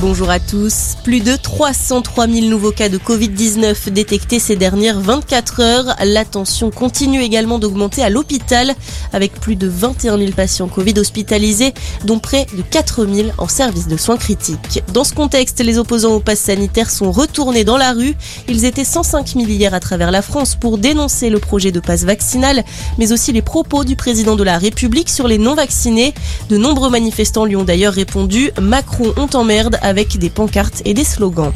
Bonjour 0.00 0.30
à 0.30 0.38
tous. 0.38 0.96
Plus 1.02 1.18
de 1.18 1.34
303 1.34 2.28
000 2.28 2.46
nouveaux 2.46 2.70
cas 2.70 2.88
de 2.88 2.98
Covid-19 2.98 3.90
détectés 3.90 4.38
ces 4.38 4.54
dernières 4.54 5.00
24 5.00 5.60
heures. 5.60 5.96
La 6.04 6.24
tension 6.24 6.70
continue 6.70 7.20
également 7.20 7.58
d'augmenter 7.58 8.02
à 8.04 8.08
l'hôpital 8.08 8.76
avec 9.12 9.32
plus 9.32 9.56
de 9.56 9.66
21 9.66 10.16
000 10.16 10.30
patients 10.32 10.68
Covid 10.68 10.94
hospitalisés, 11.00 11.74
dont 12.04 12.20
près 12.20 12.46
de 12.56 12.62
4 12.62 13.06
000 13.06 13.28
en 13.38 13.48
service 13.48 13.88
de 13.88 13.96
soins 13.96 14.16
critiques. 14.16 14.84
Dans 14.92 15.02
ce 15.02 15.14
contexte, 15.14 15.58
les 15.64 15.78
opposants 15.78 16.12
au 16.12 16.20
pass 16.20 16.38
sanitaire 16.38 16.90
sont 16.90 17.10
retournés 17.10 17.64
dans 17.64 17.76
la 17.76 17.92
rue. 17.92 18.14
Ils 18.46 18.64
étaient 18.66 18.84
105 18.84 19.26
000 19.26 19.46
hier 19.46 19.74
à 19.74 19.80
travers 19.80 20.12
la 20.12 20.22
France 20.22 20.54
pour 20.54 20.78
dénoncer 20.78 21.28
le 21.28 21.40
projet 21.40 21.72
de 21.72 21.80
passe 21.80 22.04
vaccinal, 22.04 22.62
mais 22.98 23.10
aussi 23.10 23.32
les 23.32 23.42
propos 23.42 23.82
du 23.82 23.96
président 23.96 24.36
de 24.36 24.44
la 24.44 24.58
République 24.58 25.10
sur 25.10 25.26
les 25.26 25.38
non-vaccinés. 25.38 26.14
De 26.50 26.56
nombreux 26.56 26.90
manifestants 26.90 27.46
lui 27.46 27.56
ont 27.56 27.64
d'ailleurs 27.64 27.94
répondu 27.94 28.52
Macron 28.60 29.12
on 29.16 29.26
t'emmerde 29.26 29.76
avec 29.88 30.18
des 30.18 30.30
pancartes 30.30 30.82
et 30.84 30.94
des 30.94 31.04
slogans. 31.04 31.52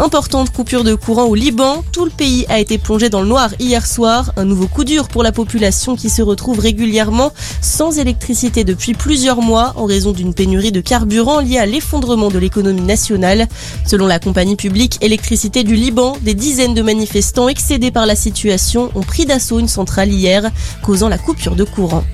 Importante 0.00 0.52
coupure 0.52 0.84
de 0.84 0.94
courant 0.94 1.24
au 1.24 1.34
Liban, 1.34 1.82
tout 1.90 2.04
le 2.04 2.10
pays 2.10 2.46
a 2.48 2.60
été 2.60 2.78
plongé 2.78 3.08
dans 3.08 3.20
le 3.20 3.26
noir 3.26 3.50
hier 3.58 3.84
soir, 3.84 4.32
un 4.36 4.44
nouveau 4.44 4.68
coup 4.68 4.84
dur 4.84 5.08
pour 5.08 5.24
la 5.24 5.32
population 5.32 5.96
qui 5.96 6.08
se 6.08 6.22
retrouve 6.22 6.60
régulièrement 6.60 7.32
sans 7.62 7.98
électricité 7.98 8.62
depuis 8.62 8.94
plusieurs 8.94 9.42
mois 9.42 9.72
en 9.76 9.86
raison 9.86 10.12
d'une 10.12 10.34
pénurie 10.34 10.70
de 10.70 10.80
carburant 10.80 11.40
liée 11.40 11.58
à 11.58 11.66
l'effondrement 11.66 12.28
de 12.28 12.38
l'économie 12.38 12.82
nationale. 12.82 13.48
Selon 13.86 14.06
la 14.06 14.20
compagnie 14.20 14.54
publique 14.54 14.98
Électricité 15.00 15.64
du 15.64 15.74
Liban, 15.74 16.16
des 16.22 16.34
dizaines 16.34 16.74
de 16.74 16.82
manifestants 16.82 17.48
excédés 17.48 17.90
par 17.90 18.06
la 18.06 18.14
situation 18.14 18.90
ont 18.94 19.02
pris 19.02 19.26
d'assaut 19.26 19.58
une 19.58 19.68
centrale 19.68 20.12
hier, 20.12 20.50
causant 20.82 21.08
la 21.08 21.18
coupure 21.18 21.56
de 21.56 21.64
courant. 21.64 22.04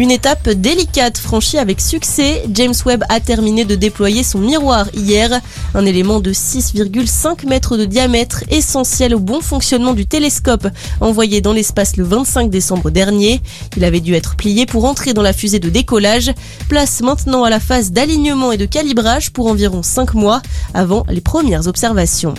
Une 0.00 0.10
étape 0.10 0.48
délicate 0.48 1.18
franchie 1.18 1.58
avec 1.58 1.78
succès, 1.78 2.42
James 2.54 2.72
Webb 2.86 3.04
a 3.10 3.20
terminé 3.20 3.66
de 3.66 3.74
déployer 3.74 4.22
son 4.22 4.38
miroir 4.38 4.86
hier, 4.94 5.42
un 5.74 5.84
élément 5.84 6.20
de 6.20 6.32
6,5 6.32 7.46
mètres 7.46 7.76
de 7.76 7.84
diamètre 7.84 8.42
essentiel 8.48 9.14
au 9.14 9.20
bon 9.20 9.42
fonctionnement 9.42 9.92
du 9.92 10.06
télescope 10.06 10.66
envoyé 11.02 11.42
dans 11.42 11.52
l'espace 11.52 11.98
le 11.98 12.04
25 12.04 12.48
décembre 12.48 12.88
dernier. 12.88 13.42
Il 13.76 13.84
avait 13.84 14.00
dû 14.00 14.14
être 14.14 14.36
plié 14.36 14.64
pour 14.64 14.86
entrer 14.86 15.12
dans 15.12 15.20
la 15.20 15.34
fusée 15.34 15.58
de 15.58 15.68
décollage. 15.68 16.32
Place 16.70 17.02
maintenant 17.02 17.44
à 17.44 17.50
la 17.50 17.60
phase 17.60 17.92
d'alignement 17.92 18.52
et 18.52 18.56
de 18.56 18.64
calibrage 18.64 19.30
pour 19.32 19.48
environ 19.48 19.82
5 19.82 20.14
mois 20.14 20.40
avant 20.72 21.04
les 21.10 21.20
premières 21.20 21.66
observations. 21.66 22.32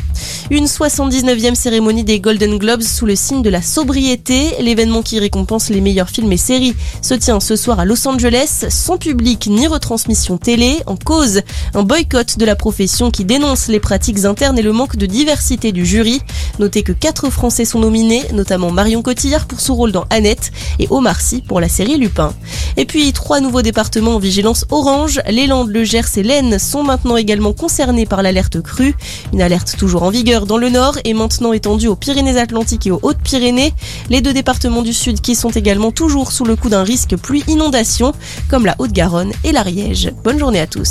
Une 0.50 0.66
79e 0.66 1.54
cérémonie 1.54 2.04
des 2.04 2.20
Golden 2.20 2.58
Globes 2.58 2.82
sous 2.82 3.06
le 3.06 3.16
signe 3.16 3.44
de 3.44 3.52
la 3.52 3.62
sobriété. 3.62 4.56
L'événement 4.60 5.04
qui 5.04 5.20
récompense 5.20 5.70
les 5.70 5.80
meilleurs 5.80 6.10
films 6.10 6.32
et 6.32 6.38
séries 6.38 6.74
se 7.04 7.14
tient 7.14 7.40
ce 7.40 7.51
soir 7.56 7.80
à 7.80 7.86
Los 7.86 8.08
Angeles, 8.08 8.66
sans 8.70 8.98
public 8.98 9.48
ni 9.48 9.68
retransmission 9.68 10.38
télé. 10.38 10.78
En 10.86 10.96
cause, 10.96 11.42
un 11.74 11.84
boycott 11.84 12.38
de 12.38 12.46
la 12.46 12.56
profession 12.56 13.12
qui 13.12 13.26
dénonce 13.26 13.68
les 13.68 13.80
pratiques 13.80 14.26
internes 14.26 14.58
et 14.58 14.62
le 14.62 14.74
manque 14.74 14.96
de 14.96 15.06
diversité 15.06 15.72
du 15.72 15.86
jury. 15.86 16.22
Notez 16.60 16.84
que 16.84 16.92
quatre 16.92 17.30
Français 17.30 17.66
sont 17.66 17.80
nominés, 17.80 18.24
notamment 18.34 18.72
Marion 18.72 19.02
Cotillard 19.02 19.46
pour 19.46 19.60
son 19.60 19.76
rôle 19.76 19.92
dans 19.92 20.06
Annette 20.10 20.52
et 20.80 20.88
Omar 20.90 21.22
Sy 21.22 21.42
pour 21.42 21.60
la 21.60 21.70
série 21.70 21.98
Lupin. 21.98 22.34
Et 22.78 22.86
puis 22.86 23.12
trois 23.14 23.40
nouveaux 23.40 23.62
départements 23.62 24.16
en 24.16 24.20
vigilance 24.20 24.66
orange. 24.70 25.22
Les 25.30 25.48
Landes, 25.48 25.70
le 25.70 25.84
Gers 25.84 26.18
et 26.18 26.24
l'Aisne 26.24 26.60
sont 26.60 26.84
maintenant 26.84 27.18
également 27.18 27.54
concernés 27.54 28.06
par 28.06 28.22
l'alerte 28.22 28.62
crue. 28.62 28.96
Une 29.34 29.42
alerte 29.42 29.76
toujours 29.78 30.04
en 30.04 30.10
vigueur 30.10 30.46
dans 30.46 30.58
le 30.58 30.70
nord 30.70 30.98
et 31.04 31.14
maintenant 31.14 31.54
étendue 31.54 31.88
aux 31.88 31.96
Pyrénées-Atlantiques 31.96 32.88
et 32.88 32.92
aux 32.92 33.00
Hautes-Pyrénées. 33.02 33.74
Les 34.10 34.22
deux 34.22 34.34
départements 34.34 34.82
du 34.82 34.94
sud 34.94 35.22
qui 35.22 35.36
sont 35.36 35.50
également 35.50 35.92
toujours 35.92 36.32
sous 36.32 36.46
le 36.46 36.56
coup 36.56 36.70
d'un 36.70 36.84
risque 36.84 37.16
pluie 37.32 37.46
inondation 37.48 38.12
comme 38.50 38.66
la 38.66 38.76
Haute-Garonne 38.78 39.32
et 39.46 39.54
l'Ariège. 39.54 40.12
Bonne 40.22 40.38
journée 40.38 40.60
à 40.60 40.68
tous. 40.68 40.90